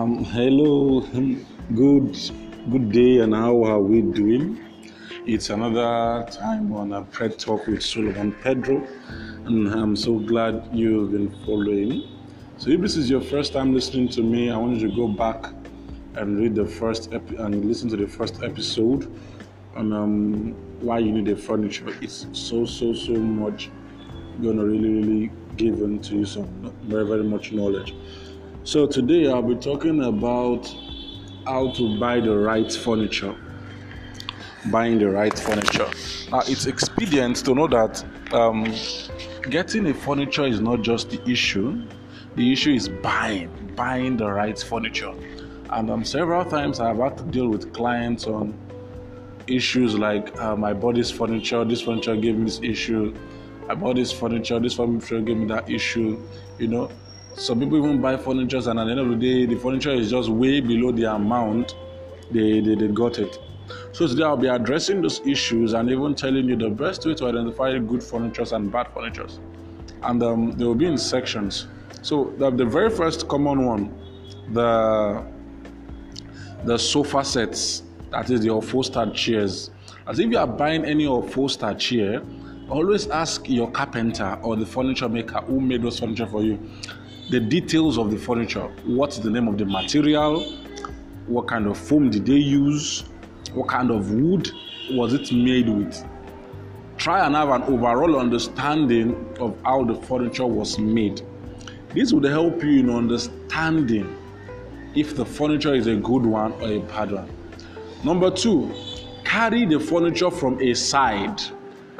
Um, 0.00 0.24
hello, 0.24 1.00
good, 1.74 2.18
good 2.70 2.90
day, 2.90 3.18
and 3.18 3.34
how 3.34 3.62
are 3.64 3.80
we 3.80 4.00
doing? 4.00 4.58
It's 5.26 5.50
another 5.50 6.26
time 6.32 6.72
on 6.72 6.94
a 6.94 7.02
prayer 7.02 7.28
talk 7.28 7.66
with 7.66 7.82
Solomon 7.82 8.32
Pedro, 8.42 8.82
and 9.44 9.68
I'm 9.68 9.94
so 9.94 10.18
glad 10.18 10.70
you've 10.72 11.12
been 11.12 11.28
following. 11.44 12.08
So, 12.56 12.70
if 12.70 12.80
this 12.80 12.96
is 12.96 13.10
your 13.10 13.20
first 13.20 13.52
time 13.52 13.74
listening 13.74 14.08
to 14.16 14.22
me, 14.22 14.48
I 14.48 14.56
want 14.56 14.80
you 14.80 14.88
to 14.88 14.96
go 14.96 15.06
back 15.06 15.52
and 16.14 16.38
read 16.40 16.54
the 16.54 16.64
first 16.64 17.12
epi- 17.12 17.36
and 17.36 17.62
listen 17.66 17.90
to 17.90 17.96
the 17.98 18.08
first 18.08 18.42
episode 18.42 19.14
on 19.76 19.92
um, 19.92 20.52
why 20.80 21.00
you 21.00 21.12
need 21.12 21.28
a 21.28 21.36
furniture. 21.36 21.94
It's 22.00 22.26
so, 22.32 22.64
so, 22.64 22.94
so 22.94 23.12
much 23.12 23.68
gonna 24.42 24.64
really, 24.64 24.88
really 24.88 25.30
give 25.58 25.82
into 25.82 26.14
you 26.14 26.24
some 26.24 26.48
very, 26.84 27.06
very 27.06 27.24
much 27.24 27.52
knowledge. 27.52 27.94
So 28.62 28.86
today 28.86 29.26
I'll 29.26 29.42
be 29.42 29.54
talking 29.54 30.04
about 30.04 30.66
how 31.46 31.72
to 31.72 31.98
buy 31.98 32.20
the 32.20 32.36
right 32.36 32.70
furniture. 32.70 33.34
Buying 34.70 34.98
the 34.98 35.08
right 35.08 35.36
furniture. 35.36 35.88
Now 36.30 36.42
it's 36.46 36.66
expedient 36.66 37.36
to 37.46 37.54
know 37.54 37.66
that 37.68 38.04
um, 38.34 38.70
getting 39.48 39.86
a 39.86 39.94
furniture 39.94 40.46
is 40.46 40.60
not 40.60 40.82
just 40.82 41.08
the 41.08 41.26
issue. 41.28 41.82
The 42.36 42.52
issue 42.52 42.72
is 42.72 42.88
buying, 42.88 43.50
buying 43.74 44.18
the 44.18 44.30
right 44.30 44.58
furniture. 44.58 45.14
And 45.70 45.90
um, 45.90 46.04
several 46.04 46.44
times 46.44 46.80
I've 46.80 46.98
had 46.98 47.16
to 47.16 47.24
deal 47.24 47.48
with 47.48 47.72
clients 47.72 48.26
on 48.26 48.52
issues 49.46 49.98
like 49.98 50.38
uh, 50.38 50.54
my 50.54 50.74
body's 50.74 51.10
furniture, 51.10 51.64
this 51.64 51.80
furniture 51.80 52.14
gave 52.14 52.36
me 52.36 52.44
this 52.44 52.60
issue, 52.62 53.14
I 53.70 53.74
bought 53.74 53.96
this 53.96 54.12
furniture, 54.12 54.60
this 54.60 54.74
furniture 54.74 55.20
gave 55.22 55.38
me 55.38 55.46
that 55.46 55.70
issue, 55.70 56.20
you 56.58 56.68
know. 56.68 56.90
Some 57.34 57.60
people 57.60 57.78
even 57.78 58.00
buy 58.00 58.16
furniture 58.16 58.58
and 58.58 58.78
at 58.78 58.84
the 58.84 58.90
end 58.90 59.00
of 59.00 59.08
the 59.08 59.16
day, 59.16 59.46
the 59.46 59.56
furniture 59.60 59.90
is 59.90 60.10
just 60.10 60.28
way 60.28 60.60
below 60.60 60.92
the 60.92 61.14
amount 61.14 61.76
they, 62.30 62.60
they, 62.60 62.74
they 62.74 62.88
got 62.88 63.18
it. 63.18 63.38
So 63.92 64.06
today 64.06 64.24
I'll 64.24 64.36
be 64.36 64.48
addressing 64.48 65.00
those 65.00 65.20
issues 65.26 65.72
and 65.72 65.90
even 65.90 66.14
telling 66.14 66.48
you 66.48 66.56
the 66.56 66.70
best 66.70 67.06
way 67.06 67.14
to 67.14 67.26
identify 67.28 67.78
good 67.78 68.02
furniture 68.02 68.44
and 68.52 68.70
bad 68.70 68.88
furniture. 68.92 69.26
And 70.02 70.22
um, 70.22 70.52
they 70.52 70.64
will 70.64 70.74
be 70.74 70.86
in 70.86 70.98
sections. 70.98 71.66
So 72.02 72.34
the, 72.38 72.50
the 72.50 72.64
very 72.64 72.90
first 72.90 73.28
common 73.28 73.64
one, 73.64 73.94
the 74.52 75.24
the 76.64 76.78
sofa 76.78 77.24
sets, 77.24 77.84
that 78.10 78.28
is 78.28 78.42
the 78.42 78.52
upholstered 78.52 79.14
chairs. 79.14 79.70
As 80.06 80.18
if 80.18 80.30
you 80.30 80.36
are 80.36 80.46
buying 80.46 80.84
any 80.84 81.06
upholstered 81.06 81.78
chair, 81.78 82.22
always 82.68 83.08
ask 83.08 83.48
your 83.48 83.70
carpenter 83.70 84.38
or 84.42 84.56
the 84.56 84.66
furniture 84.66 85.08
maker 85.08 85.40
who 85.40 85.60
made 85.60 85.82
those 85.82 85.98
furniture 85.98 86.26
for 86.26 86.42
you 86.42 86.58
the 87.30 87.38
details 87.38 87.96
of 87.96 88.10
the 88.10 88.16
furniture. 88.18 88.68
What's 88.84 89.18
the 89.18 89.30
name 89.30 89.46
of 89.46 89.56
the 89.56 89.64
material? 89.64 90.40
What 91.28 91.46
kind 91.46 91.68
of 91.68 91.78
foam 91.78 92.10
did 92.10 92.26
they 92.26 92.32
use? 92.32 93.04
What 93.54 93.68
kind 93.68 93.92
of 93.92 94.10
wood 94.10 94.50
was 94.90 95.12
it 95.12 95.30
made 95.32 95.68
with? 95.68 96.04
Try 96.96 97.24
and 97.24 97.36
have 97.36 97.50
an 97.50 97.62
overall 97.62 98.18
understanding 98.18 99.14
of 99.38 99.56
how 99.64 99.84
the 99.84 99.94
furniture 99.94 100.44
was 100.44 100.76
made. 100.80 101.22
This 101.94 102.12
would 102.12 102.24
help 102.24 102.64
you 102.64 102.80
in 102.80 102.90
understanding 102.90 104.16
if 104.96 105.14
the 105.14 105.24
furniture 105.24 105.72
is 105.72 105.86
a 105.86 105.94
good 105.94 106.26
one 106.26 106.52
or 106.54 106.68
a 106.68 106.78
bad 106.80 107.12
one. 107.12 107.30
Number 108.02 108.32
two, 108.32 108.74
carry 109.24 109.66
the 109.66 109.78
furniture 109.78 110.32
from 110.32 110.60
a 110.60 110.74
side 110.74 111.40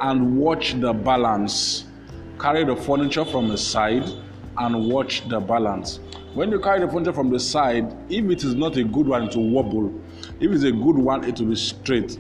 and 0.00 0.38
watch 0.38 0.74
the 0.80 0.92
balance. 0.92 1.84
Carry 2.40 2.64
the 2.64 2.74
furniture 2.74 3.24
from 3.24 3.52
a 3.52 3.56
side 3.56 4.10
and 4.58 4.90
watch 4.90 5.28
the 5.28 5.40
balance. 5.40 6.00
When 6.34 6.50
you 6.50 6.60
carry 6.60 6.80
the 6.80 6.88
furniture 6.88 7.12
from 7.12 7.30
the 7.30 7.40
side, 7.40 7.92
if 8.10 8.24
it 8.30 8.44
is 8.44 8.54
not 8.54 8.76
a 8.76 8.84
good 8.84 9.08
one, 9.08 9.24
it 9.24 9.36
will 9.36 9.50
wobble. 9.50 10.00
If 10.40 10.50
it's 10.52 10.64
a 10.64 10.72
good 10.72 10.96
one, 10.96 11.24
it 11.24 11.38
will 11.40 11.48
be 11.48 11.56
straight. 11.56 12.18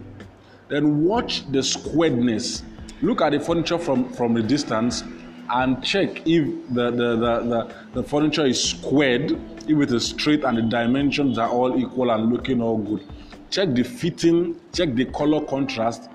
Then 0.68 1.04
watch 1.04 1.50
the 1.50 1.62
squareness. 1.62 2.62
Look 3.02 3.20
at 3.20 3.32
the 3.32 3.40
furniture 3.40 3.78
from, 3.78 4.12
from 4.12 4.36
a 4.36 4.42
distance 4.42 5.02
and 5.50 5.82
check 5.82 6.26
if 6.26 6.46
the, 6.70 6.90
the, 6.90 7.16
the, 7.16 7.40
the, 7.40 7.74
the 7.94 8.02
furniture 8.02 8.46
is 8.46 8.62
squared, 8.62 9.32
if 9.68 9.78
it 9.80 9.92
is 9.92 10.08
straight 10.08 10.44
and 10.44 10.58
the 10.58 10.62
dimensions 10.62 11.38
are 11.38 11.48
all 11.48 11.78
equal 11.78 12.10
and 12.10 12.32
looking 12.32 12.62
all 12.62 12.78
good. 12.78 13.04
Check 13.50 13.74
the 13.74 13.82
fitting, 13.82 14.60
check 14.72 14.94
the 14.94 15.06
color 15.06 15.44
contrast, 15.44 16.08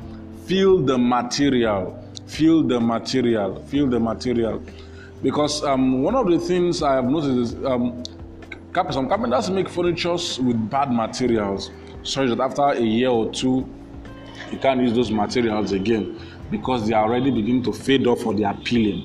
feel 0.45 0.81
the 0.81 0.97
material, 0.97 2.01
feel 2.27 2.63
the 2.63 2.79
material, 2.79 3.61
feel 3.65 3.87
the 3.87 3.99
material. 3.99 4.63
Because 5.25 5.63
um, 5.63 6.03
one 6.03 6.13
of 6.13 6.27
the 6.27 6.37
things 6.37 6.83
I 6.83 6.97
have 6.97 7.05
noticed 7.05 7.55
is 7.55 7.65
um, 7.65 8.03
some 8.91 9.09
carpenters 9.09 9.49
make 9.49 9.67
furnitures 9.67 10.39
with 10.39 10.69
bad 10.69 10.91
materials, 10.91 11.71
such 12.03 12.29
that 12.29 12.39
after 12.39 12.61
a 12.61 12.79
year 12.79 13.09
or 13.09 13.31
two, 13.31 13.67
you 14.51 14.59
can't 14.59 14.79
use 14.79 14.93
those 14.93 15.09
materials 15.09 15.71
again 15.71 16.21
because 16.51 16.87
they 16.87 16.93
are 16.93 17.05
already 17.05 17.31
beginning 17.31 17.63
to 17.63 17.73
fade 17.73 18.05
off 18.05 18.23
or 18.23 18.35
they 18.35 18.43
are 18.43 18.53
peeling. 18.53 19.03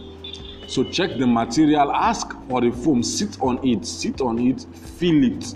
So 0.66 0.84
check 0.84 1.16
the 1.16 1.26
material, 1.26 1.90
ask 1.90 2.36
for 2.50 2.60
the 2.60 2.70
foam, 2.70 3.02
sit 3.02 3.40
on 3.40 3.66
it, 3.66 3.86
sit 3.86 4.20
on 4.20 4.38
it, 4.46 4.66
feel 4.98 5.24
it. 5.24 5.54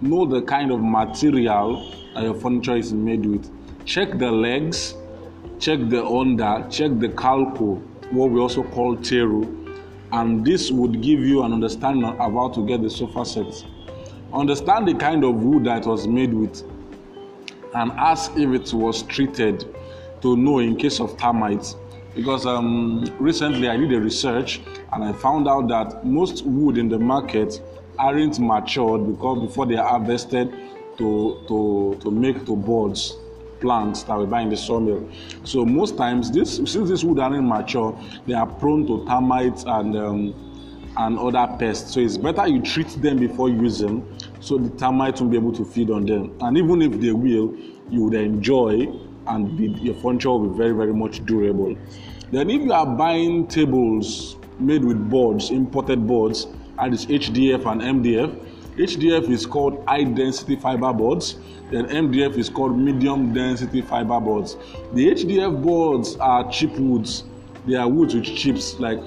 Know 0.00 0.24
the 0.24 0.40
kind 0.40 0.72
of 0.72 0.80
material 0.80 1.92
that 2.14 2.22
your 2.22 2.36
furniture 2.36 2.76
is 2.76 2.94
made 2.94 3.26
with. 3.26 3.50
Check 3.84 4.16
the 4.16 4.30
legs, 4.30 4.94
check 5.58 5.78
the 5.90 6.02
under, 6.02 6.66
check 6.70 6.98
the 6.98 7.10
calco, 7.10 7.82
what 8.12 8.30
we 8.30 8.40
also 8.40 8.62
call 8.62 8.96
teru, 8.96 9.59
and 10.12 10.44
this 10.44 10.70
would 10.70 11.00
give 11.02 11.20
you 11.20 11.42
an 11.42 11.52
understanding 11.52 12.04
of 12.04 12.16
how 12.18 12.48
to 12.50 12.66
get 12.66 12.82
the 12.82 12.90
sofa 12.90 13.24
set. 13.24 13.64
Understand 14.32 14.88
the 14.88 14.94
kind 14.94 15.24
of 15.24 15.34
wood 15.42 15.64
that 15.64 15.86
was 15.86 16.06
made 16.06 16.32
with, 16.32 16.62
and 17.74 17.92
ask 17.92 18.32
if 18.36 18.50
it 18.50 18.72
was 18.72 19.02
treated 19.02 19.74
to 20.22 20.36
know 20.36 20.58
in 20.58 20.76
case 20.76 21.00
of 21.00 21.16
termites. 21.16 21.76
Because 22.14 22.44
um, 22.44 23.04
recently 23.18 23.68
I 23.68 23.76
did 23.76 23.92
a 23.92 24.00
research 24.00 24.60
and 24.92 25.04
I 25.04 25.12
found 25.12 25.46
out 25.46 25.68
that 25.68 26.04
most 26.04 26.44
wood 26.44 26.76
in 26.76 26.88
the 26.88 26.98
market 26.98 27.60
aren't 27.98 28.40
matured 28.40 29.06
because 29.06 29.46
before 29.46 29.66
they 29.66 29.76
are 29.76 29.88
harvested 29.88 30.52
to, 30.98 31.40
to, 31.46 31.98
to 32.00 32.10
make 32.10 32.44
to 32.46 32.56
boards 32.56 33.16
plants 33.60 34.02
that 34.04 34.18
we 34.18 34.26
buy 34.26 34.42
in 34.42 34.48
the 34.50 34.56
sawmill. 34.56 35.08
So 35.44 35.64
most 35.64 35.96
times, 35.96 36.30
this 36.30 36.56
since 36.56 36.88
this 36.88 37.04
wood 37.04 37.18
aren't 37.18 37.44
mature, 37.44 37.98
they 38.26 38.34
are 38.34 38.46
prone 38.46 38.86
to 38.86 39.04
termites 39.06 39.64
and 39.66 39.96
um, 39.96 40.34
and 40.96 41.18
other 41.18 41.56
pests. 41.58 41.94
So 41.94 42.00
it's 42.00 42.16
better 42.16 42.46
you 42.46 42.60
treat 42.62 42.88
them 43.00 43.18
before 43.18 43.48
you 43.48 43.62
use 43.62 43.78
them, 43.78 44.16
so 44.40 44.58
the 44.58 44.70
termites 44.76 45.20
won't 45.20 45.30
be 45.30 45.38
able 45.38 45.52
to 45.52 45.64
feed 45.64 45.90
on 45.90 46.04
them. 46.06 46.36
And 46.40 46.58
even 46.58 46.82
if 46.82 47.00
they 47.00 47.12
will, 47.12 47.56
you 47.90 48.04
would 48.04 48.14
enjoy 48.14 48.88
and 49.26 49.56
be, 49.56 49.68
your 49.80 49.94
furniture 49.96 50.30
will 50.30 50.48
be 50.48 50.56
very 50.56 50.72
very 50.72 50.94
much 50.94 51.24
durable. 51.24 51.76
Then 52.32 52.50
if 52.50 52.62
you 52.62 52.72
are 52.72 52.86
buying 52.86 53.46
tables 53.46 54.36
made 54.58 54.84
with 54.84 55.10
boards, 55.10 55.50
imported 55.50 56.06
boards, 56.06 56.46
that 56.76 56.92
is 56.92 57.06
HDF 57.06 57.70
and 57.70 58.04
MDF. 58.04 58.46
HDF 58.76 59.28
is 59.28 59.46
called 59.46 59.84
high 59.86 60.04
density 60.04 60.56
fiber 60.56 60.92
boards, 60.92 61.36
then 61.70 61.86
MDF 61.86 62.36
is 62.36 62.48
called 62.48 62.78
medium 62.78 63.32
density 63.32 63.80
fiber 63.80 64.20
boards. 64.20 64.56
The 64.94 65.10
HDF 65.10 65.62
boards 65.62 66.16
are 66.16 66.50
cheap 66.50 66.72
woods. 66.76 67.24
They 67.66 67.74
are 67.74 67.88
woods 67.88 68.14
with 68.14 68.24
chips, 68.24 68.78
like 68.78 69.00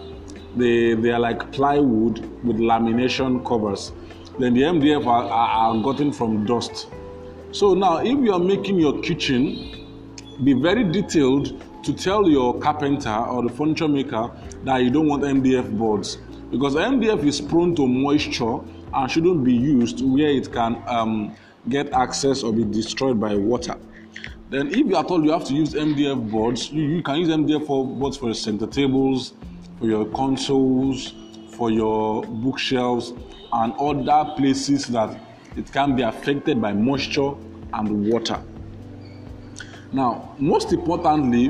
they, 0.56 0.94
they 0.94 1.12
are 1.12 1.20
like 1.20 1.52
plywood 1.52 2.20
with 2.44 2.58
lamination 2.58 3.46
covers. 3.46 3.92
Then 4.38 4.54
the 4.54 4.62
MDF 4.62 5.06
are, 5.06 5.24
are, 5.24 5.76
are 5.76 5.84
gotten 5.84 6.12
from 6.12 6.46
dust. 6.46 6.88
So 7.52 7.74
now, 7.74 7.98
if 7.98 8.20
you 8.20 8.34
are 8.34 8.40
making 8.40 8.80
your 8.80 9.02
kitchen, 9.02 9.86
be 10.44 10.54
very 10.54 10.84
detailed 10.84 11.62
to 11.84 11.94
tell 11.94 12.28
your 12.30 12.60
carpenter 12.60 13.14
or 13.14 13.44
the 13.44 13.50
furniture 13.50 13.88
maker 13.88 14.32
that 14.64 14.78
you 14.78 14.90
don't 14.90 15.08
want 15.08 15.24
MDF 15.24 15.78
boards 15.78 16.18
because 16.54 16.76
MDF 16.76 17.26
is 17.26 17.42
prone 17.42 17.76
to 17.76 17.88
moisture 17.88 18.60
and 18.94 19.10
shouldn't 19.10 19.44
be 19.44 19.54
used 19.54 20.06
where 20.06 20.30
it 20.30 20.54
can 20.54 20.80
um, 20.86 21.36
get 21.68 21.92
access 21.94 22.44
or 22.44 22.54
be 22.54 22.64
destroyed 22.64 23.20
by 23.20 23.36
water. 23.36 23.76
Then, 24.52 24.68
if 24.68 24.86
you 24.86 24.96
are 24.96 25.04
told 25.04 25.26
you 25.26 25.32
have 25.32 25.46
to 25.46 25.54
use 25.56 25.74
MDF 25.74 26.30
boards, 26.30 26.70
you, 26.72 26.84
you 26.84 27.02
can 27.02 27.16
use 27.16 27.30
MDF 27.30 27.66
for 27.66 27.88
boards 27.88 28.18
for 28.18 28.26
your 28.26 28.36
center 28.36 28.68
tables, 28.68 29.34
for 29.80 29.88
your 29.88 30.06
consoles, 30.12 31.16
for 31.58 31.72
your 31.72 32.22
bookshelves, 32.22 33.14
and 33.52 33.74
other 33.80 34.36
places 34.36 34.86
that 34.90 35.20
it 35.58 35.72
can 35.74 35.96
be 35.96 36.04
affected 36.04 36.62
by 36.62 36.72
moisture 36.72 37.32
and 37.74 38.12
water. 38.12 38.40
Now, 39.92 40.36
most 40.38 40.72
importantly, 40.72 41.50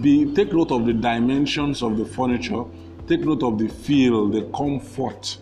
be 0.00 0.32
take 0.34 0.54
note 0.54 0.70
of 0.70 0.86
the 0.86 0.94
dimensions 0.94 1.82
of 1.82 1.98
the 1.98 2.06
furniture, 2.06 2.64
take 3.10 3.24
note 3.24 3.42
of 3.42 3.58
the 3.58 3.68
feel, 3.68 4.28
the 4.28 4.42
comfort, 4.56 5.36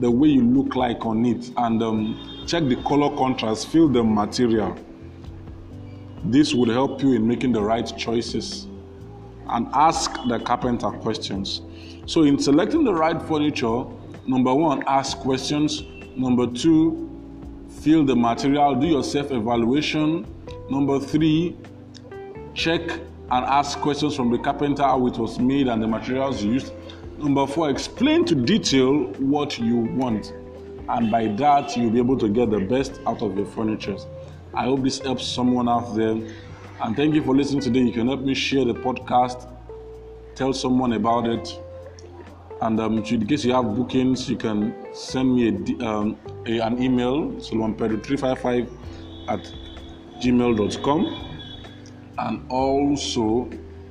the 0.00 0.10
way 0.10 0.28
you 0.28 0.42
look 0.42 0.74
like 0.74 1.06
on 1.06 1.24
it, 1.24 1.48
and 1.58 1.80
um, 1.80 2.44
check 2.44 2.64
the 2.64 2.74
color 2.82 3.16
contrast, 3.16 3.68
feel 3.68 3.88
the 3.88 4.02
material. 4.02 4.76
This 6.24 6.54
would 6.54 6.70
help 6.70 7.02
you 7.02 7.12
in 7.12 7.26
making 7.26 7.52
the 7.52 7.62
right 7.62 7.86
choices 7.96 8.66
and 9.48 9.68
ask 9.72 10.12
the 10.26 10.40
carpenter 10.40 10.90
questions. 10.90 11.62
So, 12.06 12.24
in 12.24 12.36
selecting 12.36 12.82
the 12.82 12.92
right 12.92 13.22
furniture, 13.22 13.84
number 14.26 14.52
one, 14.52 14.82
ask 14.88 15.16
questions. 15.18 15.84
Number 16.16 16.48
two, 16.48 17.08
feel 17.80 18.04
the 18.04 18.16
material, 18.16 18.74
do 18.74 18.88
your 18.88 19.04
self 19.04 19.30
evaluation. 19.30 20.26
Number 20.68 20.98
three, 20.98 21.56
check 22.54 22.80
and 23.30 23.44
ask 23.46 23.78
questions 23.78 24.16
from 24.16 24.32
the 24.32 24.38
carpenter 24.38 24.82
how 24.82 25.06
it 25.06 25.16
was 25.16 25.38
made 25.38 25.68
and 25.68 25.80
the 25.80 25.86
materials 25.86 26.42
used. 26.42 26.72
Number 27.18 27.46
four, 27.46 27.70
explain 27.70 28.24
to 28.26 28.34
detail 28.34 29.04
what 29.18 29.58
you 29.58 29.76
want. 29.76 30.32
And 30.88 31.10
by 31.10 31.28
that, 31.28 31.76
you'll 31.76 31.90
be 31.90 31.98
able 31.98 32.18
to 32.18 32.28
get 32.28 32.50
the 32.50 32.60
best 32.60 33.00
out 33.06 33.22
of 33.22 33.36
your 33.36 33.46
furniture. 33.46 33.96
I 34.52 34.64
hope 34.64 34.82
this 34.82 34.98
helps 34.98 35.26
someone 35.26 35.68
out 35.68 35.94
there. 35.94 36.16
And 36.82 36.96
thank 36.96 37.14
you 37.14 37.22
for 37.22 37.34
listening 37.34 37.60
today. 37.60 37.80
You 37.80 37.92
can 37.92 38.08
help 38.08 38.20
me 38.20 38.34
share 38.34 38.64
the 38.64 38.74
podcast, 38.74 39.48
tell 40.34 40.52
someone 40.52 40.92
about 40.92 41.26
it. 41.28 41.58
And 42.60 42.80
um, 42.80 42.98
in 42.98 43.26
case 43.26 43.44
you 43.44 43.52
have 43.54 43.76
bookings, 43.76 44.28
you 44.28 44.36
can 44.36 44.74
send 44.92 45.36
me 45.36 45.48
a, 45.48 45.86
um, 45.86 46.18
a 46.46 46.58
an 46.60 46.82
email, 46.82 47.30
solomonpedro355 47.34 48.68
at 49.28 49.52
gmail.com. 50.20 51.30
And 52.18 52.50
also, 52.50 53.48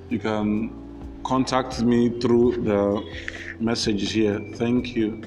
you 0.09 0.19
can 0.19 0.82
contact 1.23 1.81
me 1.81 2.09
through 2.19 2.63
the 2.63 3.03
messages 3.59 4.11
here. 4.11 4.39
Thank 4.55 4.95
you. 4.95 5.21